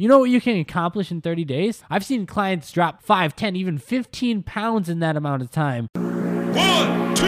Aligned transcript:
You 0.00 0.06
know 0.06 0.20
what 0.20 0.30
you 0.30 0.40
can 0.40 0.56
accomplish 0.58 1.10
in 1.10 1.20
30 1.20 1.44
days? 1.44 1.82
I've 1.90 2.04
seen 2.04 2.24
clients 2.24 2.70
drop 2.70 3.02
5, 3.02 3.34
10, 3.34 3.56
even 3.56 3.78
15 3.78 4.44
pounds 4.44 4.88
in 4.88 5.00
that 5.00 5.16
amount 5.16 5.42
of 5.42 5.50
time. 5.50 5.88
One, 5.94 7.16
two, 7.16 7.26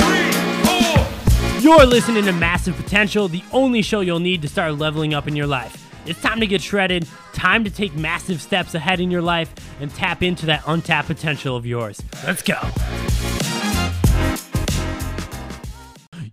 three, 0.00 0.32
four. 0.64 1.60
You're 1.60 1.86
listening 1.86 2.24
to 2.24 2.32
Massive 2.32 2.74
Potential, 2.74 3.28
the 3.28 3.44
only 3.52 3.82
show 3.82 4.00
you'll 4.00 4.18
need 4.18 4.42
to 4.42 4.48
start 4.48 4.78
leveling 4.78 5.14
up 5.14 5.28
in 5.28 5.36
your 5.36 5.46
life. 5.46 5.88
It's 6.06 6.20
time 6.20 6.40
to 6.40 6.46
get 6.48 6.60
shredded, 6.60 7.06
time 7.34 7.62
to 7.62 7.70
take 7.70 7.94
massive 7.94 8.42
steps 8.42 8.74
ahead 8.74 8.98
in 8.98 9.12
your 9.12 9.22
life, 9.22 9.54
and 9.80 9.88
tap 9.88 10.20
into 10.24 10.44
that 10.46 10.64
untapped 10.66 11.06
potential 11.06 11.54
of 11.54 11.66
yours. 11.66 12.02
Let's 12.24 12.42
go. 12.42 12.58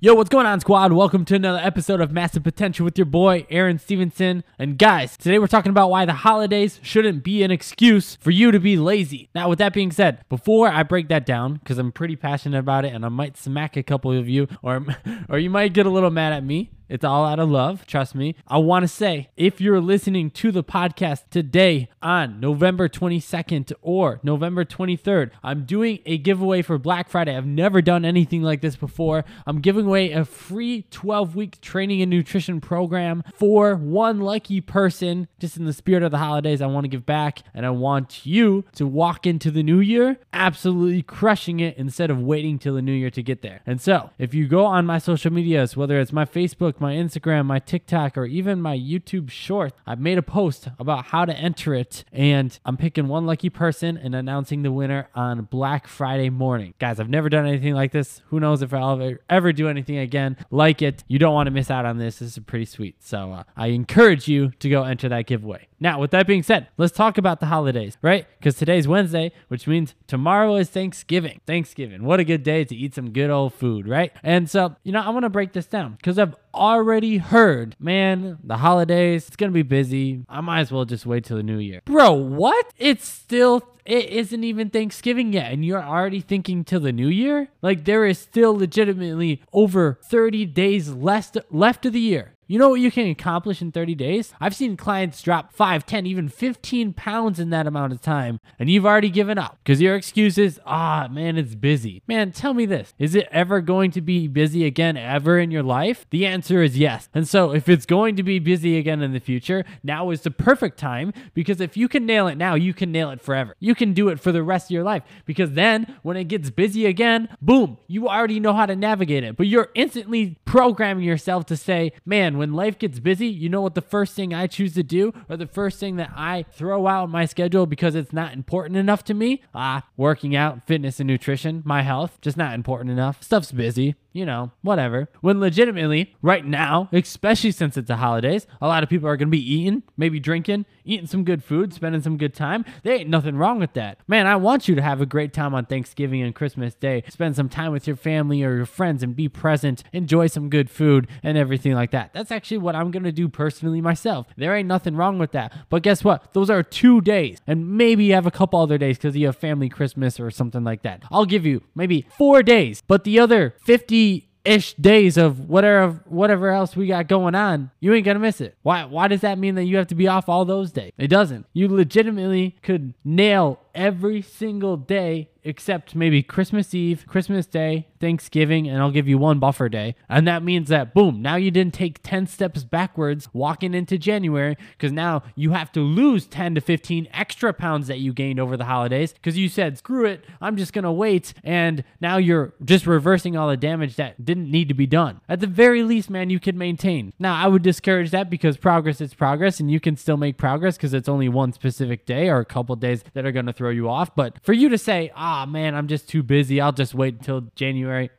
Yo, 0.05 0.13
what's 0.13 0.29
going 0.29 0.45
on, 0.45 0.59
squad? 0.59 0.93
Welcome 0.93 1.25
to 1.25 1.33
another 1.33 1.57
episode 1.57 1.99
of 1.99 2.11
Massive 2.11 2.43
Potential 2.43 2.83
with 2.83 2.95
your 2.95 3.05
boy, 3.05 3.47
Aaron 3.49 3.79
Stephenson. 3.79 4.43
And 4.59 4.77
guys, 4.77 5.17
today 5.17 5.39
we're 5.39 5.47
talking 5.47 5.71
about 5.71 5.89
why 5.89 6.05
the 6.05 6.13
holidays 6.13 6.79
shouldn't 6.83 7.23
be 7.23 7.41
an 7.41 7.49
excuse 7.49 8.15
for 8.17 8.29
you 8.29 8.51
to 8.51 8.59
be 8.59 8.77
lazy. 8.77 9.29
Now, 9.33 9.49
with 9.49 9.57
that 9.57 9.73
being 9.73 9.91
said, 9.91 10.23
before 10.29 10.67
I 10.67 10.83
break 10.83 11.07
that 11.07 11.25
down, 11.25 11.55
because 11.55 11.79
I'm 11.79 11.91
pretty 11.91 12.15
passionate 12.15 12.59
about 12.59 12.85
it 12.85 12.93
and 12.93 13.03
I 13.03 13.09
might 13.09 13.35
smack 13.35 13.75
a 13.77 13.81
couple 13.81 14.11
of 14.11 14.29
you, 14.29 14.47
or, 14.61 14.85
or 15.27 15.39
you 15.39 15.49
might 15.49 15.73
get 15.73 15.87
a 15.87 15.89
little 15.89 16.11
mad 16.11 16.33
at 16.33 16.43
me, 16.43 16.69
it's 16.87 17.03
all 17.03 17.25
out 17.25 17.39
of 17.39 17.49
love, 17.49 17.85
trust 17.87 18.15
me. 18.15 18.35
I 18.47 18.57
want 18.57 18.83
to 18.83 18.87
say 18.87 19.29
if 19.35 19.59
you're 19.59 19.81
listening 19.81 20.29
to 20.31 20.51
the 20.51 20.63
podcast 20.63 21.29
today 21.29 21.89
on 22.01 22.39
November 22.39 22.87
22nd 22.87 23.73
or 23.81 24.19
November 24.23 24.63
23rd, 24.65 25.31
I'm 25.43 25.65
doing 25.65 25.99
a 26.05 26.17
giveaway 26.17 26.61
for 26.61 26.77
Black 26.77 27.09
Friday. 27.09 27.35
I've 27.35 27.45
never 27.45 27.81
done 27.81 28.05
anything 28.05 28.41
like 28.43 28.61
this 28.61 28.75
before. 28.75 29.25
I'm 29.45 29.61
giving 29.61 29.85
away 29.87 30.11
a 30.11 30.25
free 30.25 30.83
12 30.91 31.35
week 31.35 31.59
training 31.61 32.01
and 32.01 32.09
nutrition 32.09 32.61
program 32.61 33.23
for 33.33 33.75
one 33.75 34.19
lucky 34.19 34.61
person. 34.61 35.27
Just 35.39 35.57
in 35.57 35.65
the 35.65 35.73
spirit 35.73 36.03
of 36.03 36.11
the 36.11 36.19
holidays, 36.19 36.61
I 36.61 36.67
want 36.67 36.83
to 36.83 36.89
give 36.89 37.05
back 37.05 37.41
and 37.53 37.65
I 37.65 37.71
want 37.71 38.25
you 38.25 38.65
to 38.75 38.85
walk 38.85 39.25
into 39.25 39.51
the 39.51 39.63
new 39.63 39.79
year 39.79 40.17
absolutely 40.33 41.01
crushing 41.01 41.59
it 41.59 41.77
instead 41.77 42.11
of 42.11 42.21
waiting 42.21 42.59
till 42.59 42.75
the 42.75 42.81
new 42.81 42.91
year 42.91 43.09
to 43.09 43.23
get 43.23 43.41
there. 43.41 43.61
And 43.65 43.81
so, 43.81 44.11
if 44.17 44.33
you 44.33 44.47
go 44.47 44.65
on 44.65 44.85
my 44.85 44.97
social 44.97 45.31
medias, 45.31 45.75
whether 45.75 45.99
it's 45.99 46.13
my 46.13 46.25
Facebook, 46.25 46.74
my 46.79 46.93
Instagram, 46.93 47.45
my 47.45 47.59
TikTok, 47.59 48.17
or 48.17 48.25
even 48.25 48.61
my 48.61 48.77
YouTube 48.77 49.29
short, 49.29 49.73
I've 49.85 49.99
made 49.99 50.17
a 50.17 50.23
post 50.23 50.69
about 50.79 51.05
how 51.05 51.25
to 51.25 51.35
enter 51.35 51.73
it. 51.73 52.03
And 52.11 52.57
I'm 52.65 52.77
picking 52.77 53.07
one 53.07 53.25
lucky 53.25 53.49
person 53.49 53.97
and 53.97 54.15
announcing 54.15 54.63
the 54.63 54.71
winner 54.71 55.09
on 55.15 55.43
Black 55.45 55.87
Friday 55.87 56.29
morning. 56.29 56.73
Guys, 56.79 56.99
I've 56.99 57.09
never 57.09 57.29
done 57.29 57.45
anything 57.45 57.73
like 57.73 57.91
this. 57.91 58.21
Who 58.27 58.39
knows 58.39 58.61
if 58.61 58.73
I'll 58.73 59.01
ever, 59.01 59.21
ever 59.29 59.53
do 59.53 59.67
anything 59.67 59.97
again 59.97 60.37
like 60.51 60.81
it. 60.81 61.03
You 61.07 61.19
don't 61.19 61.33
want 61.33 61.47
to 61.47 61.51
miss 61.51 61.71
out 61.71 61.85
on 61.85 61.97
this. 61.97 62.19
This 62.19 62.37
is 62.37 62.43
pretty 62.45 62.65
sweet. 62.65 63.03
So 63.03 63.31
uh, 63.31 63.43
I 63.55 63.67
encourage 63.67 64.27
you 64.27 64.51
to 64.59 64.69
go 64.69 64.83
enter 64.83 65.09
that 65.09 65.27
giveaway. 65.27 65.67
Now, 65.79 65.99
with 65.99 66.11
that 66.11 66.25
being 66.25 66.41
said, 66.41 66.69
let's 66.77 66.93
talk 66.93 67.17
about 67.17 67.41
the 67.41 67.47
holidays, 67.47 67.97
right? 68.01 68.25
Because 68.39 68.55
today's 68.55 68.87
Wednesday, 68.87 69.33
which 69.49 69.67
means 69.67 69.93
tomorrow 70.07 70.55
is 70.55 70.69
Thanksgiving. 70.69 71.41
Thanksgiving. 71.45 72.05
What 72.05 72.19
a 72.19 72.23
good 72.23 72.43
day 72.43 72.63
to 72.63 72.75
eat 72.75 72.95
some 72.95 73.11
good 73.11 73.29
old 73.29 73.53
food, 73.53 73.87
right? 73.87 74.13
And 74.23 74.49
so, 74.49 74.75
you 74.83 74.93
know, 74.93 75.01
I 75.01 75.09
want 75.09 75.23
to 75.23 75.29
break 75.29 75.51
this 75.51 75.65
down 75.67 75.95
because 75.95 76.17
I've 76.17 76.35
already 76.55 77.17
heard, 77.17 77.75
man, 77.79 78.37
the 78.43 78.57
holidays, 78.57 79.27
it's 79.27 79.35
to 79.35 79.49
be 79.49 79.61
busy. 79.61 80.25
I 80.29 80.41
might 80.41 80.61
as 80.61 80.71
well 80.71 80.85
just 80.85 81.05
wait 81.05 81.25
till 81.25 81.37
the 81.37 81.43
new 81.43 81.59
year. 81.59 81.81
Bro, 81.85 82.13
what? 82.13 82.71
It's 82.77 83.07
still 83.07 83.75
it 83.85 84.09
isn't 84.09 84.43
even 84.43 84.71
Thanksgiving 84.71 85.31
yet, 85.31 85.51
and 85.51 85.63
you're 85.63 85.83
already 85.83 86.19
thinking 86.19 86.63
till 86.63 86.79
the 86.79 86.91
new 86.91 87.07
year? 87.07 87.49
Like, 87.61 87.85
there 87.85 88.05
is 88.05 88.17
still 88.17 88.57
legitimately 88.57 89.43
over 89.53 89.99
30 90.03 90.47
days 90.47 90.89
left, 90.89 91.37
left 91.51 91.85
of 91.85 91.93
the 91.93 91.99
year. 91.99 92.34
You 92.47 92.59
know 92.59 92.69
what 92.69 92.79
you 92.79 92.91
can 92.91 93.09
accomplish 93.09 93.59
in 93.59 93.71
30 93.71 93.95
days? 93.95 94.31
I've 94.39 94.55
seen 94.55 94.77
clients 94.77 95.19
drop 95.23 95.51
5, 95.51 95.83
10, 95.83 96.05
even 96.05 96.29
15 96.29 96.93
pounds 96.93 97.39
in 97.39 97.49
that 97.49 97.65
amount 97.65 97.91
of 97.91 98.01
time, 98.01 98.39
and 98.59 98.69
you've 98.69 98.85
already 98.85 99.09
given 99.09 99.39
up 99.39 99.57
because 99.63 99.81
your 99.81 99.95
excuse 99.95 100.37
is, 100.37 100.59
ah, 100.63 101.07
man, 101.09 101.37
it's 101.37 101.55
busy. 101.55 102.03
Man, 102.07 102.31
tell 102.31 102.53
me 102.53 102.67
this 102.67 102.93
is 102.99 103.15
it 103.15 103.27
ever 103.31 103.61
going 103.61 103.89
to 103.91 104.01
be 104.01 104.27
busy 104.27 104.63
again 104.63 104.95
ever 104.95 105.39
in 105.39 105.49
your 105.49 105.63
life? 105.63 106.05
The 106.11 106.27
answer 106.27 106.61
is 106.61 106.77
yes. 106.77 107.09
And 107.15 107.27
so, 107.27 107.51
if 107.51 107.67
it's 107.67 107.87
going 107.87 108.15
to 108.17 108.23
be 108.23 108.37
busy 108.37 108.77
again 108.77 109.01
in 109.01 109.11
the 109.11 109.19
future, 109.19 109.65
now 109.83 110.11
is 110.11 110.21
the 110.21 110.29
perfect 110.29 110.77
time 110.77 111.13
because 111.33 111.59
if 111.59 111.75
you 111.75 111.87
can 111.87 112.05
nail 112.05 112.27
it 112.27 112.35
now, 112.35 112.53
you 112.53 112.75
can 112.75 112.91
nail 112.91 113.09
it 113.09 113.21
forever. 113.21 113.55
You 113.59 113.73
can 113.73 113.93
do 113.93 114.09
it 114.09 114.19
for 114.19 114.31
the 114.31 114.43
rest 114.43 114.67
of 114.67 114.71
your 114.71 114.83
life 114.83 115.01
because 115.25 115.53
then 115.53 115.95
when 116.03 116.15
it 116.15 116.25
gets 116.25 116.51
busy 116.51 116.85
again, 116.85 117.27
boom, 117.41 117.79
you 117.87 118.07
already 118.07 118.39
know 118.39 118.53
how 118.53 118.67
to 118.67 118.75
navigate 118.75 119.23
it. 119.23 119.35
But 119.35 119.47
you're 119.47 119.69
instantly 119.73 120.37
programming 120.45 121.05
yourself 121.05 121.47
to 121.47 121.57
say, 121.57 121.91
man, 122.05 122.34
when 122.37 122.53
life 122.53 122.77
gets 122.77 122.99
busy, 122.99 123.27
you 123.27 123.49
know 123.49 123.61
what 123.61 123.75
the 123.75 123.81
first 123.81 124.15
thing 124.15 124.33
I 124.33 124.47
choose 124.47 124.73
to 124.75 124.83
do 124.83 125.13
or 125.29 125.37
the 125.37 125.47
first 125.47 125.79
thing 125.79 125.95
that 125.97 126.11
I 126.15 126.45
throw 126.51 126.87
out 126.87 127.09
my 127.09 127.25
schedule 127.25 127.65
because 127.65 127.95
it's 127.95 128.13
not 128.13 128.33
important 128.33 128.77
enough 128.77 129.03
to 129.05 129.13
me? 129.13 129.41
Ah, 129.53 129.87
working 129.97 130.35
out, 130.35 130.65
fitness 130.67 130.99
and 130.99 131.07
nutrition, 131.07 131.61
my 131.65 131.81
health, 131.81 132.19
just 132.21 132.37
not 132.37 132.53
important 132.53 132.91
enough. 132.91 133.21
Stuff's 133.23 133.51
busy 133.51 133.95
you 134.15 134.25
know, 134.25 134.49
whatever. 134.61 135.09
When 135.19 135.41
legitimately, 135.41 136.15
right 136.21 136.45
now, 136.45 136.87
especially 136.93 137.51
since 137.51 137.75
it's 137.75 137.89
the 137.89 137.97
holidays, 137.97 138.47
a 138.61 138.67
lot 138.67 138.81
of 138.81 138.87
people 138.87 139.09
are 139.09 139.17
going 139.17 139.27
to 139.27 139.31
be 139.37 139.53
eating, 139.53 139.83
maybe 139.97 140.21
drinking, 140.21 140.65
eating 140.85 141.05
some 141.05 141.25
good 141.25 141.43
food, 141.43 141.73
spending 141.73 142.01
some 142.01 142.17
good 142.17 142.33
time. 142.33 142.63
There 142.83 142.93
ain't 142.93 143.09
nothing 143.09 143.35
wrong 143.35 143.59
with 143.59 143.73
that. 143.73 143.99
Man, 144.07 144.25
I 144.25 144.37
want 144.37 144.69
you 144.69 144.75
to 144.75 144.81
have 144.81 145.01
a 145.01 145.05
great 145.05 145.33
time 145.33 145.53
on 145.53 145.65
Thanksgiving 145.65 146.21
and 146.21 146.33
Christmas 146.33 146.75
Day. 146.75 147.03
Spend 147.09 147.35
some 147.35 147.49
time 147.49 147.73
with 147.73 147.87
your 147.87 147.97
family 147.97 148.41
or 148.41 148.55
your 148.55 148.65
friends 148.65 149.03
and 149.03 149.17
be 149.17 149.27
present, 149.27 149.83
enjoy 149.91 150.27
some 150.27 150.49
good 150.49 150.69
food 150.69 151.07
and 151.21 151.37
everything 151.37 151.73
like 151.73 151.91
that. 151.91 152.13
That's 152.13 152.24
actually 152.31 152.59
what 152.59 152.75
I'm 152.75 152.91
going 152.91 153.03
to 153.03 153.11
do 153.11 153.27
personally 153.27 153.81
myself. 153.81 154.27
There 154.37 154.55
ain't 154.55 154.67
nothing 154.67 154.95
wrong 154.95 155.19
with 155.19 155.31
that. 155.31 155.53
But 155.69 155.83
guess 155.83 156.03
what? 156.03 156.33
Those 156.33 156.49
are 156.49 156.63
two 156.63 157.01
days. 157.01 157.39
And 157.47 157.77
maybe 157.77 158.05
you 158.05 158.13
have 158.13 158.25
a 158.25 158.31
couple 158.31 158.59
other 158.59 158.77
days 158.77 158.97
because 158.97 159.15
you 159.15 159.25
have 159.27 159.37
family 159.37 159.69
Christmas 159.69 160.19
or 160.19 160.31
something 160.31 160.63
like 160.63 160.83
that. 160.83 161.03
I'll 161.11 161.25
give 161.25 161.45
you 161.45 161.63
maybe 161.75 162.05
four 162.17 162.43
days, 162.43 162.81
but 162.87 163.03
the 163.03 163.19
other 163.19 163.55
50 163.63 164.29
ish 164.45 164.73
days 164.75 165.17
of 165.17 165.49
whatever 165.49 165.99
whatever 166.05 166.51
else 166.51 166.75
we 166.75 166.87
got 166.87 167.07
going 167.07 167.35
on, 167.35 167.71
you 167.79 167.93
ain't 167.93 168.05
gonna 168.05 168.19
miss 168.19 168.39
it. 168.39 168.55
Why 168.61 168.85
why 168.85 169.07
does 169.07 169.21
that 169.21 169.39
mean 169.39 169.55
that 169.55 169.63
you 169.65 169.77
have 169.77 169.87
to 169.87 169.95
be 169.95 170.07
off 170.07 170.29
all 170.29 170.45
those 170.45 170.71
days? 170.71 170.91
It 170.97 171.07
doesn't. 171.07 171.47
You 171.53 171.67
legitimately 171.67 172.55
could 172.61 172.93
nail 173.03 173.59
every 173.75 174.21
single 174.21 174.77
day 174.77 175.29
except 175.45 175.95
maybe 175.95 176.23
Christmas 176.23 176.73
Eve, 176.73 177.05
Christmas 177.07 177.45
Day, 177.45 177.87
Thanksgiving, 178.01 178.67
and 178.67 178.81
I'll 178.81 178.91
give 178.91 179.07
you 179.07 179.17
one 179.17 179.39
buffer 179.39 179.69
day. 179.69 179.95
And 180.09 180.27
that 180.27 180.43
means 180.43 180.69
that, 180.69 180.93
boom, 180.93 181.21
now 181.21 181.35
you 181.35 181.51
didn't 181.51 181.75
take 181.75 182.01
10 182.01 182.25
steps 182.27 182.63
backwards 182.63 183.29
walking 183.31 183.75
into 183.75 183.97
January 183.97 184.57
because 184.71 184.91
now 184.91 185.21
you 185.35 185.51
have 185.51 185.71
to 185.73 185.81
lose 185.81 186.25
10 186.25 186.55
to 186.55 186.61
15 186.61 187.07
extra 187.13 187.53
pounds 187.53 187.87
that 187.87 187.99
you 187.99 188.11
gained 188.11 188.39
over 188.39 188.57
the 188.57 188.65
holidays 188.65 189.13
because 189.13 189.37
you 189.37 189.47
said, 189.47 189.77
screw 189.77 190.05
it, 190.05 190.25
I'm 190.41 190.57
just 190.57 190.73
going 190.73 190.83
to 190.83 190.91
wait. 190.91 191.33
And 191.43 191.83
now 192.01 192.17
you're 192.17 192.53
just 192.63 192.87
reversing 192.87 193.37
all 193.37 193.47
the 193.47 193.55
damage 193.55 193.95
that 193.97 194.25
didn't 194.25 194.49
need 194.49 194.67
to 194.69 194.73
be 194.73 194.87
done. 194.87 195.21
At 195.29 195.41
the 195.41 195.47
very 195.47 195.83
least, 195.83 196.09
man, 196.09 196.31
you 196.31 196.39
could 196.39 196.55
maintain. 196.55 197.13
Now, 197.19 197.35
I 197.35 197.47
would 197.47 197.61
discourage 197.61 198.09
that 198.11 198.31
because 198.31 198.57
progress 198.57 198.99
is 198.99 199.13
progress 199.13 199.59
and 199.59 199.69
you 199.69 199.79
can 199.79 199.95
still 199.95 200.17
make 200.17 200.37
progress 200.37 200.75
because 200.75 200.95
it's 200.95 201.07
only 201.07 201.29
one 201.29 201.53
specific 201.53 202.07
day 202.07 202.29
or 202.29 202.39
a 202.39 202.45
couple 202.45 202.75
days 202.75 203.03
that 203.13 203.27
are 203.27 203.31
going 203.31 203.45
to 203.45 203.53
throw 203.53 203.64
you 203.71 203.89
off. 203.89 204.15
But 204.15 204.43
for 204.43 204.53
you 204.53 204.69
to 204.69 204.77
say, 204.77 205.11
ah, 205.15 205.45
man, 205.45 205.75
I'm 205.75 205.87
just 205.87 206.09
too 206.09 206.23
busy, 206.23 206.61
I'll 206.61 206.71
just 206.71 206.93
wait 206.93 207.15
until 207.15 207.41
January. 207.55 208.09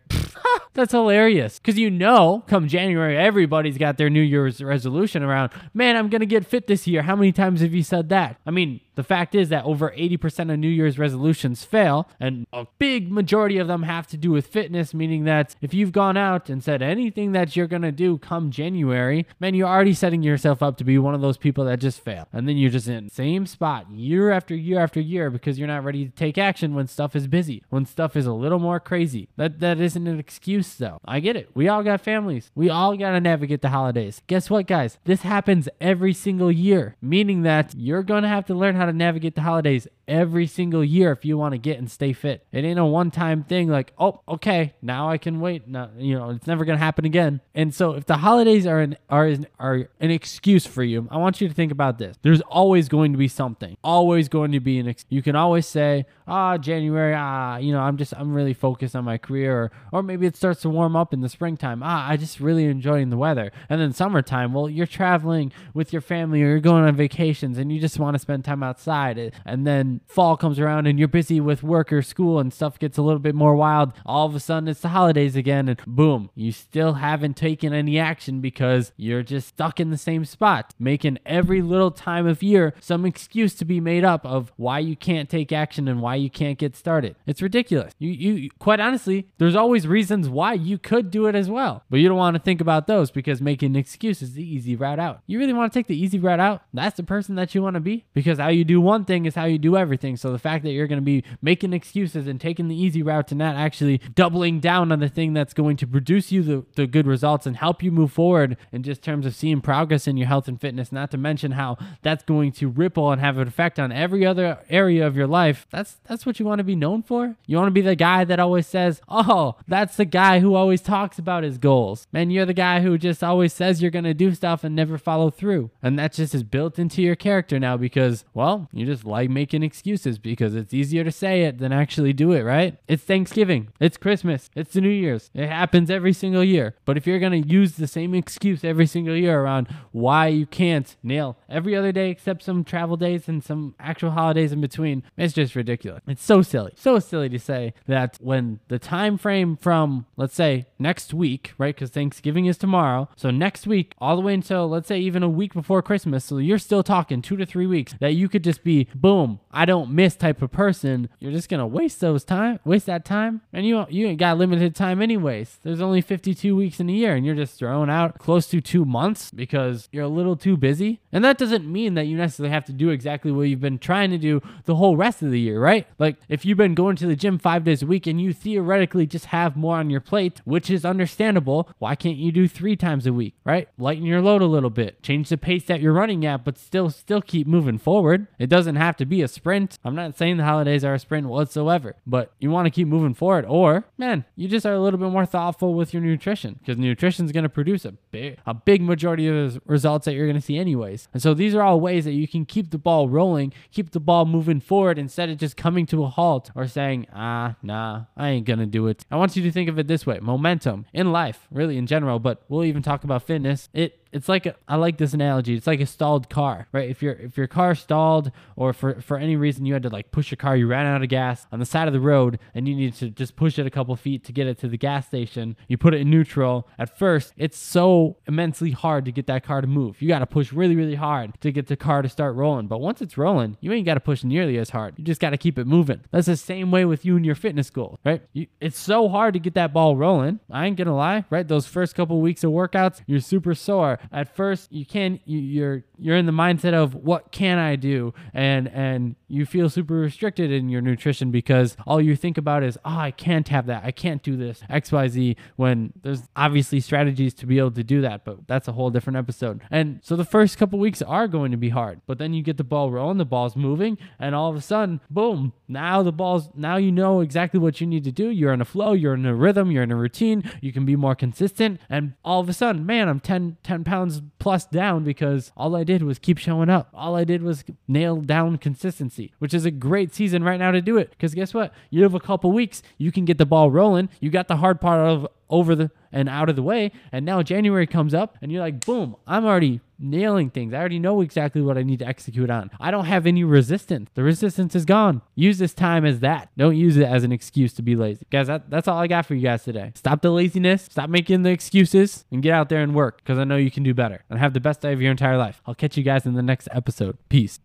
That's 0.77 0.93
hilarious. 0.93 1.59
Because 1.59 1.79
you 1.79 1.91
know, 1.91 2.45
come 2.47 2.69
January, 2.69 3.17
everybody's 3.17 3.79
got 3.79 3.97
their 3.97 4.11
New 4.11 4.21
Year's 4.21 4.63
resolution 4.63 5.23
around, 5.23 5.51
man, 5.73 5.97
I'm 5.97 6.11
going 6.11 6.21
to 6.21 6.27
get 6.27 6.47
fit 6.47 6.67
this 6.67 6.87
year. 6.87 7.03
How 7.03 7.17
many 7.17 7.33
times 7.33 7.63
have 7.63 7.73
you 7.73 7.83
said 7.83 8.11
that? 8.11 8.39
I 8.47 8.51
mean, 8.51 8.81
the 8.95 9.03
fact 9.03 9.35
is 9.35 9.51
that 9.51 9.65
over 9.65 9.91
80% 9.91 10.53
of 10.53 10.59
New 10.59 10.69
Year's 10.69 10.99
resolutions 10.99 11.65
fail, 11.65 12.09
and 12.19 12.47
a 12.53 12.67
big 12.79 13.13
majority 13.13 13.59
of 13.59 13.69
them 13.69 13.85
have 13.85 14.07
to 14.09 14.17
do 14.17 14.31
with 14.31 14.47
fitness, 14.47 14.95
meaning 14.95 15.25
that 15.25 15.55
if 15.61 15.73
you've 15.73 15.93
gone 15.93 16.17
out 16.17 16.49
and 16.49 16.65
said 16.65 16.83
anything 16.83 17.33
that 17.33 17.57
you're 17.57 17.67
going 17.67 17.83
to 17.83 17.93
do 17.93 18.19
come 18.19 18.51
January, 18.51 19.27
man, 19.39 19.55
you're 19.55 19.69
already 19.69 19.93
setting 19.95 20.23
yourself 20.23 20.63
up 20.63 20.79
to 20.79 20.85
be 20.85 20.99
one 20.99 21.15
of 21.15 21.21
those 21.21 21.37
people 21.37 21.65
that 21.67 21.79
just 21.79 22.01
fail. 22.01 22.27
And 22.33 22.49
then 22.49 22.57
you're 22.57 22.71
just 22.71 22.89
in 22.89 23.05
the 23.05 23.11
same 23.11 23.47
spot 23.47 23.91
year 23.91 24.31
after 24.31 24.55
year 24.55 24.81
after 24.81 25.01
year 25.01 25.31
because 25.31 25.59
you're 25.59 25.69
not 25.69 25.85
ready 25.85 26.07
to 26.07 26.11
take 26.11 26.39
action 26.39 26.75
when 26.75 26.87
stuff 26.87 27.15
is 27.15 27.27
busy, 27.27 27.63
when 27.69 27.85
stuff 27.85 28.17
is 28.17 28.27
a 28.27 28.33
little 28.33 28.59
more 28.59 28.81
crazy. 28.81 29.29
That 29.37 29.61
that 29.61 29.79
isn't 29.79 30.07
an 30.07 30.19
excuse 30.19 30.66
though. 30.75 30.99
I 31.05 31.21
get 31.21 31.37
it. 31.37 31.51
We 31.55 31.69
all 31.69 31.83
got 31.83 32.01
families. 32.01 32.51
We 32.55 32.69
all 32.69 32.97
got 32.97 33.13
to 33.13 33.21
navigate 33.21 33.63
the 33.63 33.69
holidays. 33.69 34.23
Guess 34.27 34.51
what, 34.51 34.67
guys? 34.67 34.99
This 35.05 35.23
happens 35.23 35.69
every 35.81 36.13
single 36.13 36.51
year, 36.51 36.97
meaning 37.01 37.43
that 37.43 37.75
you're 37.77 38.03
going 38.03 38.23
to 38.23 38.29
have 38.29 38.47
to 38.47 38.55
learn 38.55 38.77
how 38.77 38.87
to 38.87 38.93
navigate 38.93 39.35
the 39.35 39.43
holidays 39.43 39.87
every 40.09 40.47
single 40.47 40.85
year 40.85 41.13
if 41.13 41.25
you 41.25 41.37
want 41.37 41.53
to 41.53 41.59
get 41.59 41.79
and 41.79 41.91
stay 41.91 42.13
fit. 42.13 42.47
It 42.53 42.65
ain't 42.65 42.79
a 42.79 42.85
one 42.85 43.11
time 43.11 43.45
thing 43.45 43.69
like, 43.69 43.93
oh, 43.99 44.21
okay, 44.29 44.75
now 44.83 45.09
I 45.09 45.19
can 45.19 45.41
wait. 45.41 45.67
Now, 45.69 45.91
you 45.97 46.17
know, 46.19 46.31
it's 46.31 46.47
never 46.47 46.65
going 46.65 46.79
to 46.79 46.85
happen 46.85 47.05
again. 47.05 47.41
And 47.55 47.75
so 47.75 47.93
if 47.93 48.07
the 48.07 48.19
holidays 48.19 48.67
are 48.67 48.81
an, 48.81 48.97
are, 49.09 49.35
are 49.59 49.89
an 50.01 50.11
excuse 50.11 50.67
for 50.67 50.83
you, 50.83 51.09
I 51.11 51.17
want 51.17 51.41
you 51.41 51.49
to 51.49 51.55
think 51.55 51.73
about 51.73 51.99
this. 51.99 52.17
There's 52.23 52.41
always 52.43 52.89
going 52.89 53.13
to 53.13 53.19
be 53.19 53.29
something, 53.29 53.77
always 53.83 54.29
going 54.29 54.53
to 54.53 54.61
be 54.61 54.79
an, 54.79 54.89
ex- 54.89 55.07
you 55.09 55.23
can 55.23 55.37
always 55.37 55.67
say, 55.67 56.07
ah, 56.29 56.57
January, 56.59 57.15
ah, 57.15 57.57
you 57.57 57.73
know, 57.73 57.81
I'm 57.81 57.97
just, 57.97 58.15
I'm 58.17 58.33
really 58.33 58.55
focused 58.55 58.95
on 58.95 59.05
my 59.05 59.19
career. 59.19 59.57
Or, 59.57 59.73
or 59.93 60.03
maybe 60.03 60.27
it 60.27 60.37
starts 60.37 60.63
to 60.63 60.71
warm 60.71 60.97
up 60.97 61.13
in 61.13 61.21
the 61.21 61.29
springtime. 61.29 61.83
Ah, 61.83 62.09
I 62.09 62.17
just 62.17 62.41
really 62.41 62.65
enjoying 62.65 63.11
the 63.11 63.17
weather. 63.17 63.53
And 63.69 63.81
then 63.81 63.93
summertime, 63.93 64.53
well, 64.53 64.69
you're 64.69 64.87
traveling 64.87 65.53
with 65.75 65.93
your 65.93 66.03
family 66.03 66.43
or 66.43 66.49
you're 66.49 66.61
going 66.61 66.85
on 66.85 66.97
vacations 66.97 67.59
and 67.59 67.73
you 67.73 67.81
just 67.81 67.99
want 67.99 68.15
to 68.15 68.19
spend 68.19 68.45
time 68.45 68.63
outside. 68.63 69.33
And 69.45 69.67
then 69.67 69.96
fall 70.07 70.37
comes 70.37 70.59
around 70.59 70.87
and 70.87 70.99
you're 70.99 71.09
busy 71.09 71.41
with 71.41 71.63
work 71.63 71.93
or 71.93 72.03
school 72.03 72.39
and 72.39 72.53
stuff 72.53 72.79
gets 72.79 72.99
a 72.99 73.03
little 73.03 73.19
bit 73.19 73.35
more 73.35 73.55
wild. 73.55 73.93
All 74.05 74.27
of 74.27 74.35
a 74.35 74.41
sudden, 74.41 74.69
it's 74.69 74.81
the 74.81 74.89
holidays 74.89 75.37
again. 75.37 75.69
And 75.69 75.81
boom, 75.87 76.31
you 76.35 76.53
still 76.53 76.95
haven't 76.95 77.37
taken 77.37 77.73
any 77.73 77.99
action 77.99 78.41
because 78.41 78.93
you're 78.97 79.23
just 79.23 79.49
stuck 79.49 79.81
in 79.81 79.91
the 79.91 79.97
same 79.97 80.25
spot, 80.25 80.75
making 80.79 81.19
every 81.25 81.63
little 81.63 81.91
time 81.91 82.27
of 82.27 82.43
year 82.43 82.75
some 82.81 83.05
excuse 83.05 83.55
to 83.55 83.65
be 83.65 83.81
made 83.81 84.05
up 84.05 84.25
of 84.27 84.53
why 84.57 84.79
you 84.79 84.97
can't 84.97 85.29
take 85.29 85.53
action 85.53 85.89
and 85.89 86.01
why 86.01 86.15
you 86.15 86.31
can't 86.31 86.59
get 86.59 86.77
started. 86.77 87.17
It's 87.27 87.43
ridiculous. 87.43 87.93
You, 87.99 88.11
you, 88.11 88.51
quite 88.59 88.81
honestly, 88.81 89.29
there's 89.39 89.57
always 89.57 89.87
reasons 89.87 90.29
why 90.29 90.55
you 90.55 90.79
could 90.79 91.11
do 91.11 91.27
it 91.27 91.35
as 91.35 91.49
well, 91.49 91.85
but 91.91 92.01
you 92.01 92.09
don't 92.09 92.19
want 92.19 92.37
to 92.37 92.43
think 92.43 92.61
about 92.61 92.87
those 92.87 93.11
because 93.11 93.41
making 93.41 93.71
an 93.71 93.77
excuse 93.77 94.23
is 94.23 94.35
the 94.35 94.43
easy 94.43 94.77
route 94.77 94.99
out. 94.99 95.21
You 95.27 95.39
really 95.39 95.53
want 95.53 95.73
to 95.73 95.79
take 95.79 95.87
the 95.87 95.99
easy 95.99 96.19
route 96.19 96.41
out? 96.41 96.63
That's 96.73 96.97
the 96.97 97.03
person 97.03 97.35
that 97.37 97.55
you 97.55 97.63
want 97.63 97.75
to 97.75 97.81
be 97.81 98.05
because 98.15 98.39
how 98.39 98.49
you 98.49 98.65
do 98.65 98.81
one 98.81 99.05
thing 99.05 99.27
is 99.27 99.35
how 99.35 99.45
you 99.45 99.59
do 99.59 99.77
everything. 99.77 99.86
So 100.17 100.33
the 100.33 100.39
fact 100.39 100.65
that 100.65 100.73
you're 100.73 100.87
going 100.87 101.01
to 101.01 101.05
be 101.05 101.25
making 101.41 101.73
excuses 101.73 102.27
and 102.27 102.41
taking 102.41 102.69
the 102.69 102.77
easy 102.77 103.03
route 103.03 103.31
and 103.31 103.39
not 103.39 103.57
actually 103.57 103.99
doubling 104.15 104.61
down 104.61 104.93
on 104.93 105.01
the 105.01 105.09
thing 105.09 105.33
that's 105.33 105.55
going 105.55 105.77
to 105.79 105.87
produce 105.87 106.33
you 106.33 106.43
the, 106.43 106.65
the 106.75 106.87
good 106.87 107.07
results 107.07 107.47
and 107.47 107.57
help 107.57 107.83
you 107.83 107.91
move 107.91 108.13
forward 108.13 108.57
in 108.73 108.83
just 108.83 109.03
terms 109.03 109.27
of 109.27 109.35
seeing 109.35 109.61
progress 109.61 110.07
in 110.07 110.17
your 110.17 110.29
health 110.29 110.49
and 110.49 110.61
fitness, 110.61 110.93
not 110.93 111.11
to 111.11 111.19
mention 111.19 111.53
how 111.53 111.77
that's 112.03 112.25
going 112.25 112.53
to 112.53 112.69
ripple 112.69 113.11
and 113.11 113.21
have 113.21 113.39
an 113.39 113.49
effect 113.49 113.79
on 113.79 113.93
every 113.93 114.25
other 114.25 114.59
area 114.69 115.07
of 115.07 115.17
your 115.17 115.27
life. 115.27 115.67
That's 115.71 115.99
that's 116.05 116.27
what 116.27 116.39
you 116.39 116.47
want 116.47 116.59
to 116.59 116.65
be 116.65 116.77
known 116.77 117.03
for. 117.03 117.37
You 117.47 117.57
want 117.57 117.69
to 117.69 117.73
be 117.73 117.81
the 117.81 117.97
guy 117.97 118.25
that 118.25 118.41
always 118.41 118.67
says, 118.67 119.01
"Oh, 119.09 119.57
that's 119.67 119.97
the 119.97 120.05
guy 120.05 120.41
who 120.41 120.55
always 120.55 120.81
talks 120.81 121.19
about 121.19 121.45
his 121.45 121.59
goals." 121.59 122.07
Man, 122.13 122.31
you're 122.31 122.47
the 122.47 122.55
guy 122.55 122.81
who 122.81 122.99
just 122.99 123.23
always 123.23 123.53
says 123.53 123.83
you're 123.83 123.91
going 123.91 124.05
to 124.05 124.15
do 124.15 124.35
stuff 124.35 124.65
and 124.65 124.75
never 124.75 124.99
follow 124.99 125.31
through. 125.31 125.71
And 125.83 125.99
that 125.99 126.13
just 126.13 126.35
is 126.35 126.43
built 126.43 126.79
into 126.79 127.03
your 127.03 127.17
character 127.17 127.59
now 127.59 127.77
because, 127.77 128.25
well, 128.35 128.69
you 128.73 128.87
just 128.87 129.05
like 129.05 129.31
making 129.31 129.63
excuses 129.63 129.76
because 129.83 130.55
it's 130.55 130.75
easier 130.75 131.05
to 131.05 131.13
say 131.13 131.43
it 131.43 131.59
than 131.59 131.73
actually 131.73 132.13
do 132.13 132.33
it, 132.33 132.43
right? 132.43 132.79
It's 132.89 133.03
Thanksgiving, 133.03 133.69
it's 133.81 133.97
Christmas, 133.97 134.51
it's 134.55 134.73
the 134.73 134.81
New 134.81 134.89
Year's. 134.89 135.31
It 135.35 135.49
happens 135.49 135.91
every 135.91 136.13
single 136.13 136.45
year. 136.45 136.75
But 136.85 136.97
if 136.97 137.07
you're 137.07 137.19
going 137.19 137.43
to 137.43 137.49
use 137.49 137.73
the 137.73 137.87
same 137.87 138.15
excuse 138.15 138.65
every 138.65 138.87
single 138.87 139.17
year 139.17 139.41
around 139.41 139.69
why 139.93 140.29
you 140.29 140.47
can't 140.47 140.97
nail 141.03 141.37
every 141.49 141.75
other 141.77 141.93
day 141.93 142.11
except 142.11 142.43
some 142.43 142.65
travel 142.65 142.97
days 142.97 143.29
and 143.29 143.43
some 143.43 143.75
actual 143.79 144.11
holidays 144.11 144.53
in 144.53 144.61
between, 144.61 145.03
it's 145.17 145.35
just 145.35 145.55
ridiculous. 145.55 146.03
It's 146.07 146.25
so 146.25 146.43
silly. 146.43 146.73
So 146.77 146.99
silly 146.99 147.29
to 147.29 147.39
say 147.39 147.75
that 147.87 148.19
when 148.21 148.61
the 148.69 148.79
time 148.79 149.19
frame 149.19 149.57
from 149.57 150.07
let's 150.17 150.35
say 150.35 150.67
next 150.79 151.15
week, 151.15 151.55
right? 151.59 151.77
Cuz 151.77 151.91
Thanksgiving 151.91 152.47
is 152.47 152.59
tomorrow. 152.59 153.09
So 153.17 153.31
next 153.31 153.67
week 153.67 153.95
all 153.99 154.17
the 154.17 154.23
way 154.23 154.35
until 154.35 154.69
let's 154.69 154.89
say 154.89 154.99
even 154.99 155.23
a 155.23 155.29
week 155.29 155.55
before 155.55 155.83
Christmas. 155.83 156.25
So 156.25 156.39
you're 156.39 156.59
still 156.59 156.83
talking 156.83 157.23
2 157.23 157.37
to 157.37 157.47
3 157.47 157.67
weeks 157.67 157.95
that 158.01 158.15
you 158.15 158.29
could 158.29 158.45
just 158.45 158.65
be 158.65 158.89
boom, 158.95 159.41
I 159.57 159.65
don't 159.65 159.91
miss 159.91 160.17
type 160.17 160.43
of 160.43 160.53
person. 160.53 161.09
You're 161.19 161.33
just 161.33 161.49
to 161.49 161.67
waste 161.67 162.01
those 162.01 162.25
time, 162.25 162.61
waste 162.65 162.85
that 162.87 163.07
time. 163.07 163.41
And 163.55 163.65
you 163.65 163.87
you 163.89 164.07
ain't 164.07 164.19
got 164.19 164.37
limited 164.37 164.75
time 164.75 165.01
anyways. 165.01 165.59
There's 165.63 165.81
only 165.81 166.03
52 166.03 166.55
weeks 166.55 166.79
in 166.79 166.91
a 166.91 166.93
year 166.93 167.17
and 167.17 167.25
you're 167.25 167.35
just 167.35 167.59
throwing 167.59 167.89
out 167.89 168.19
close 168.19 168.47
to 168.49 168.61
2 168.61 168.85
months 168.85 169.31
because 169.31 169.89
you're 169.93 170.05
a 170.05 170.09
little 170.09 170.37
too 170.37 170.59
busy. 170.59 171.01
And 171.11 171.25
that 171.25 171.39
doesn't 171.39 171.71
mean 171.71 171.95
that 171.95 172.07
you 172.07 172.19
necessarily 172.19 172.53
have 172.53 172.67
to 172.67 172.73
do 172.73 172.91
exactly 172.91 173.33
what 173.33 173.45
you've 173.45 173.61
been 173.61 173.79
trying 173.79 174.11
to 174.11 174.19
do 174.19 174.43
the 174.67 174.77
whole 174.77 174.95
rest 174.97 175.23
of 175.23 175.31
the 175.31 175.41
year, 175.41 175.59
right? 175.59 175.87
Like 175.99 176.17
if 176.29 176.45
you've 176.45 176.59
been 176.59 176.75
going 176.75 176.97
to 176.97 177.07
the 177.07 177.17
gym 177.17 177.39
5 177.39 177.65
days 177.65 177.83
a 177.83 177.87
week 177.87 178.07
and 178.07 178.21
you 178.21 178.35
theoretically 178.35 179.07
just 179.07 179.27
have 179.27 179.57
more 179.57 179.79
on 179.79 179.89
your 179.89 180.03
plate, 180.03 180.43
which 180.45 180.69
is 180.69 180.85
understandable, 180.85 181.71
why 181.79 181.95
can't 181.95 182.19
you 182.19 182.31
do 182.31 182.47
3 182.47 182.77
times 182.77 183.07
a 183.07 183.13
week, 183.13 183.35
right? 183.45 183.71
Lighten 183.79 184.05
your 184.05 184.21
load 184.21 184.43
a 184.43 184.47
little 184.47 184.69
bit. 184.69 185.03
Change 185.03 185.31
the 185.31 185.39
pace 185.39 185.65
that 185.65 185.81
you're 185.81 185.95
running 185.95 186.27
at, 186.27 186.45
but 186.45 186.59
still 186.59 186.91
still 186.91 187.23
keep 187.23 187.47
moving 187.47 187.79
forward. 187.79 188.27
It 188.39 188.51
doesn't 188.51 188.77
have 188.77 188.99
to 188.99 189.07
be 189.07 189.23
a 189.23 189.29
sprint. 189.29 189.46
I'm 189.85 189.95
not 189.95 190.17
saying 190.17 190.37
the 190.37 190.45
holidays 190.45 190.85
are 190.85 190.95
a 190.95 190.99
sprint 190.99 191.29
whatsoever, 191.29 191.97
but 192.07 192.33
you 192.39 192.51
want 192.51 192.67
to 192.67 192.71
keep 192.71 192.89
moving 192.89 193.15
forward 193.15 193.45
or 193.47 193.85
man, 193.97 194.25
you 194.35 194.49
just 194.49 194.67
are 194.67 194.75
a 194.75 194.81
little 194.81 194.99
bit 194.99 195.11
more 195.11 195.27
thoughtful 195.27 195.75
with 195.75 195.93
your 195.93 196.03
nutrition 196.03 196.57
because 196.59 196.79
nutrition 196.79 197.25
is 197.25 197.33
going 197.33 197.45
to 197.45 197.49
produce 197.49 197.85
a 197.85 197.93
big 197.93 198.39
a 198.47 198.55
big 198.55 198.83
majority 198.83 199.29
of 199.29 199.55
the 199.55 199.61
results 199.67 200.05
that 200.07 200.15
you're 200.15 200.27
going 200.27 200.37
to 200.37 200.43
see 200.43 200.59
anyways. 200.59 201.09
And 201.13 201.23
so 201.23 201.35
these 201.35 201.55
are 201.55 201.63
all 201.63 201.81
ways 201.81 202.05
that 202.05 202.13
you 202.13 202.27
can 202.27 202.45
keep 202.45 202.71
the 202.71 202.79
ball 202.79 203.09
rolling, 203.09 203.53
keep 203.71 203.91
the 203.93 204.01
ball 204.01 204.25
moving 204.25 204.61
forward 204.61 204.99
instead 204.99 205.31
of 205.31 205.39
just 205.39 205.57
coming 205.57 205.87
to 205.87 206.05
a 206.05 206.09
halt 206.09 206.51
or 206.55 206.67
saying, 206.67 207.07
"Ah, 207.13 207.57
nah, 207.63 208.05
I 208.17 208.31
ain't 208.31 208.47
going 208.47 208.59
to 208.59 208.67
do 208.67 208.87
it." 208.89 209.05
I 209.11 209.17
want 209.17 209.37
you 209.37 209.43
to 209.43 209.53
think 209.53 209.69
of 209.69 209.79
it 209.79 209.87
this 209.87 210.07
way. 210.07 210.19
Momentum 210.21 210.87
in 210.93 211.13
life, 211.13 211.47
really 211.51 211.77
in 211.77 211.87
general, 211.87 212.19
but 212.19 212.43
we'll 212.49 212.65
even 212.65 212.83
talk 212.83 213.05
about 213.05 213.23
fitness. 213.23 213.69
It 213.73 214.01
it's 214.17 214.29
like 214.29 214.47
a, 214.47 214.57
I 214.67 214.77
like 214.77 214.97
this 214.99 215.13
analogy. 215.13 215.55
It's 215.55 215.67
like 215.67 215.81
a 215.81 215.87
stalled 215.87 216.31
car, 216.31 216.69
right? 216.73 216.89
If 216.89 217.03
your 217.03 217.13
if 217.13 217.37
your 217.37 217.47
car 217.47 217.75
stalled 217.75 218.33
or 218.57 218.73
for 218.73 219.01
for 219.01 219.19
any 219.19 219.37
reason 219.37 219.67
you 219.67 219.75
had 219.75 219.83
to 219.83 219.91
like 219.91 220.11
push 220.11 220.31
your 220.31 220.37
car, 220.37 220.57
you 220.57 220.67
ran 220.67 220.87
out 220.87 221.03
of 221.03 221.09
gas 221.09 221.47
on 221.53 221.59
the 221.59 221.67
side 221.67 221.87
of 221.87 221.93
the 221.93 222.01
road 222.01 222.39
and 222.55 222.67
you 222.67 222.75
needed 222.75 222.95
to 222.97 223.11
just 223.11 223.37
push 223.37 223.59
it 223.59 223.67
a 223.67 223.71
couple 223.71 223.95
feet 223.95 224.25
to 224.25 224.33
get 224.33 224.47
it 224.47 224.59
to 224.61 224.69
the 224.69 224.79
gas 224.79 225.07
station. 225.07 225.57
You 225.69 225.77
put 225.77 225.95
it 225.95 226.01
in 226.01 226.11
neutral. 226.11 226.67
At 226.79 226.99
first, 226.99 227.35
it's 227.37 227.59
so 227.59 228.17
immensely 228.27 228.71
hard 228.71 229.05
to 229.05 229.13
get 229.13 229.27
that 229.27 229.45
car 229.45 229.61
to 229.61 229.67
move. 229.67 230.01
You 230.01 230.09
got 230.09 230.21
to 230.21 230.27
push 230.27 230.53
really 230.53 230.75
really 230.75 230.95
hard 230.95 231.39
to 231.43 231.53
get 231.53 231.67
the 231.67 231.77
car 231.77 232.03
to 232.03 232.09
start 232.09 232.35
rolling. 232.35 232.67
But 232.67 232.79
once 232.79 233.03
it's 233.03 233.19
rolling, 233.19 233.59
you 233.61 233.73
ain't 233.73 233.87
got 233.87 233.95
to 233.95 234.01
push 234.01 234.25
nearly 234.25 234.57
as 234.59 234.71
hard. 234.71 234.95
You 234.99 235.05
just 235.05 235.21
got 235.21 235.31
to 235.31 235.37
keep 235.37 235.59
it 235.59 235.67
moving. 235.67 236.01
That's 236.11 236.27
the 236.27 236.37
same 236.37 236.71
way 236.71 236.87
with 236.87 237.05
you 237.05 237.17
and 237.17 237.27
your 237.27 237.35
fitness 237.35 237.69
goal, 237.69 238.01
right? 238.05 238.23
You, 238.33 238.47
it's 238.61 238.79
so 238.79 239.09
hard 239.09 239.35
to 239.35 239.41
get 239.41 239.55
that 239.55 239.75
ball 239.75 239.97
rolling. 239.97 240.41
I 240.51 240.67
ain't 240.67 240.77
gonna 240.77 240.97
lie, 240.97 241.25
right? 241.29 241.47
Those 241.47 241.67
first 241.67 241.95
couple 241.95 242.21
weeks 242.21 242.43
of 242.43 242.53
workouts, 242.53 243.03
you're 243.07 243.21
super 243.21 243.55
sore. 243.55 243.99
At 244.13 244.35
first, 244.35 244.73
you 244.73 244.87
can 244.87 245.21
you, 245.25 245.39
you're 245.39 245.85
you're 245.99 246.17
in 246.17 246.27
the 246.27 246.33
mindset 246.33 246.75
of 246.75 246.95
what 246.95 247.33
can 247.33 247.59
I 247.59 247.77
do, 247.77 248.15
and 248.35 248.69
and 248.69 249.17
you 249.29 249.47
feel 249.47 249.69
super 249.69 249.95
restricted 249.95 250.51
in 250.51 250.69
your 250.69 250.81
nutrition 250.81 251.31
because 251.31 251.77
all 251.87 252.01
you 252.01 252.17
think 252.17 252.39
about 252.39 252.63
is 252.63 252.79
oh 252.85 252.97
I 252.97 253.11
can't 253.11 253.49
have 253.49 253.67
that, 253.67 253.85
I 253.85 253.91
can't 253.91 254.23
do 254.23 254.37
this 254.37 254.63
X 254.69 254.93
Y 254.93 255.09
Z. 255.09 255.37
When 255.57 255.93
there's 256.03 256.23
obviously 256.35 256.81
strategies 256.81 257.35
to 257.35 257.47
be 257.47 257.59
able 257.59 257.73
to 257.73 257.85
do 257.85 258.01
that, 258.03 258.25
but 258.25 258.47
that's 258.47 258.69
a 258.69 258.73
whole 258.73 258.91
different 258.91 259.17
episode. 259.17 259.61
And 259.71 260.01
so 260.03 260.17
the 260.17 260.25
first 260.25 260.59
couple 260.59 260.79
weeks 260.79 261.03
are 261.03 261.29
going 261.29 261.51
to 261.51 261.57
be 261.57 261.71
hard, 261.71 262.01
but 262.07 262.19
then 262.19 262.35
you 262.35 262.43
get 262.43 262.57
the 262.57 262.65
ball 262.65 262.91
rolling, 262.91 263.19
the 263.19 263.25
ball's 263.25 263.57
moving, 263.57 263.99
and 264.19 264.35
all 264.35 264.51
of 264.51 264.57
a 264.57 264.61
sudden, 264.61 265.01
boom! 265.11 265.53
Now 265.69 266.03
the 266.03 266.13
ball's 266.13 266.51
now 266.55 266.77
you 266.77 266.93
know 266.93 267.21
exactly 267.21 267.61
what 267.61 267.81
you 267.81 267.87
need 267.87 268.05
to 268.05 268.13
do. 268.13 268.29
You're 268.29 268.53
in 268.53 268.61
a 268.61 268.65
flow, 268.65 268.93
you're 268.93 269.15
in 269.15 269.27
a 269.27 269.35
rhythm, 269.35 269.71
you're 269.71 269.83
in 269.83 269.93
a 269.93 269.97
routine. 269.97 270.51
You 270.61 270.73
can 270.73 270.85
be 270.85 270.97
more 270.97 271.15
consistent, 271.15 271.81
and 271.89 272.15
all 272.25 272.41
of 272.41 272.49
a 272.49 272.53
sudden, 272.53 272.87
man, 272.87 273.09
I'm 273.09 273.21
10, 273.21 273.59
10 273.63 273.85
pounds 273.97 274.21
plus 274.39 274.67
down 274.67 275.05
because 275.05 275.53
all 275.57 275.75
I 275.75 275.83
did 275.83 276.03
was 276.03 276.19
keep 276.19 276.37
showing 276.37 276.69
up. 276.69 276.91
All 276.93 277.17
I 277.17 277.25
did 277.25 277.43
was 277.43 277.65
nail 277.89 278.17
down 278.17 278.59
consistency, 278.59 279.33
which 279.39 279.55
is 279.55 279.65
a 279.65 279.71
great 279.71 280.15
season 280.15 280.45
right 280.45 280.59
now 280.59 280.71
to 280.71 280.83
do 280.83 280.99
it. 280.99 281.11
Because 281.11 281.35
guess 281.35 281.55
what? 281.55 281.73
You 281.89 282.03
have 282.03 282.15
a 282.15 282.21
couple 282.21 282.53
weeks, 282.53 282.83
you 282.99 283.11
can 283.11 283.25
get 283.25 283.39
the 283.39 283.47
ball 283.47 283.71
rolling. 283.71 284.11
You 284.21 284.29
got 284.29 284.49
the 284.49 284.57
hard 284.57 284.83
part 284.83 285.01
of 285.01 285.27
over 285.49 285.75
the 285.75 285.91
and 286.17 286.29
out 286.29 286.49
of 286.49 286.57
the 286.57 286.63
way, 286.63 286.91
and 287.13 287.25
now 287.27 287.43
January 287.43 287.87
comes 287.87 288.15
up, 288.15 288.39
and 288.41 288.51
you're 288.51 288.63
like, 288.63 288.85
boom, 288.85 289.17
I'm 289.27 289.45
already 289.45 289.81
nailing 289.99 290.51
things. 290.51 290.75
I 290.75 290.79
already 290.79 290.99
know 290.99 291.21
exactly 291.21 291.63
what 291.63 291.79
I 291.79 291.83
need 291.83 291.99
to 292.01 292.07
execute 292.07 292.51
on. 292.51 292.71
I 292.81 292.91
don't 292.91 293.05
have 293.05 293.27
any 293.27 293.45
resistance. 293.45 294.11
The 294.15 294.23
resistance 294.23 294.75
is 294.75 294.85
gone. 294.85 295.23
Use 295.35 295.59
this 295.59 295.75
time 295.75 296.05
as 296.05 296.21
that. 296.21 296.51
Don't 296.57 296.77
use 296.77 296.97
it 296.97 297.05
as 297.05 297.25
an 297.25 297.33
excuse 297.33 297.73
to 297.75 297.83
be 297.83 297.97
lazy. 297.97 298.27
Guys, 298.31 298.47
that, 298.47 298.71
that's 298.71 298.89
all 298.89 298.99
I 298.99 299.07
got 299.07 299.27
for 299.27 299.35
you 299.35 299.43
guys 299.43 299.65
today. 299.65 299.93
Stop 299.95 300.23
the 300.23 300.31
laziness, 300.31 300.85
stop 300.85 301.11
making 301.11 301.43
the 301.43 301.51
excuses, 301.51 302.25
and 302.31 302.43
get 302.43 302.53
out 302.53 302.69
there 302.69 302.83
and 302.83 302.95
work 302.95 303.19
because 303.19 303.39
I 303.39 303.45
know 303.45 303.57
you 303.57 303.71
can 303.71 303.83
do 303.83 303.95
better 303.95 304.25
and 304.31 304.39
have 304.39 304.55
the 304.55 304.61
best 304.61 304.81
day 304.81 304.93
of 304.93 305.01
your 305.01 305.11
entire 305.11 305.37
life. 305.37 305.61
I'll 305.67 305.75
catch 305.75 305.97
you 305.97 306.03
guys 306.03 306.27
in 306.27 306.35
the 306.35 306.43
next 306.43 306.69
episode. 306.73 307.19
Peace. 307.29 307.61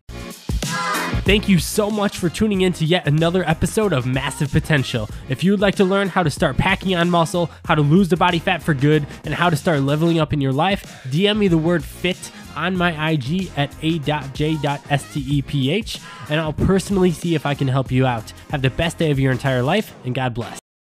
Thank 1.24 1.48
you 1.48 1.60
so 1.60 1.92
much 1.92 2.18
for 2.18 2.30
tuning 2.30 2.62
in 2.62 2.74
to 2.74 2.84
yet 2.84 3.08
another 3.08 3.48
episode 3.48 3.94
of 3.94 4.08
Massive 4.08 4.52
Potential. 4.52 5.08
If 5.30 5.44
you 5.44 5.52
would 5.52 5.60
like 5.60 5.76
to 5.76 5.86
learn 5.86 6.10
how 6.10 6.24
to 6.24 6.32
start 6.32 6.58
packing 6.58 6.96
on 6.96 7.12
muscle, 7.12 7.52
how 7.66 7.76
to 7.76 7.82
lose 7.84 8.10
the 8.10 8.18
body 8.18 8.40
fat 8.40 8.64
for 8.64 8.74
good, 8.74 9.06
and 9.24 9.34
how 9.34 9.52
to 9.52 9.56
start 9.56 9.82
leveling 9.82 10.20
up 10.20 10.34
in 10.34 10.42
your 10.42 10.52
life, 10.52 11.04
DM 11.10 11.38
me 11.38 11.48
the 11.48 11.60
word 11.60 11.84
fit 11.84 12.32
on 12.56 12.76
my 12.76 13.12
IG 13.12 13.52
at 13.56 13.72
a.j.steph, 13.84 14.82
and 16.30 16.40
I'll 16.40 16.54
personally 16.54 17.12
see 17.12 17.36
if 17.36 17.46
I 17.46 17.54
can 17.54 17.68
help 17.68 17.92
you 17.92 18.08
out. 18.08 18.32
Have 18.50 18.64
the 18.64 18.72
best 18.72 18.98
day 18.98 19.12
of 19.12 19.20
your 19.20 19.32
entire 19.32 19.62
life, 19.62 19.94
and 20.04 20.16
God 20.16 20.34
bless. 20.34 20.61